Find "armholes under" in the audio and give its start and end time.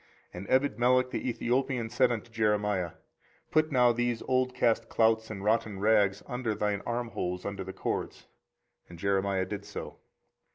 6.87-7.63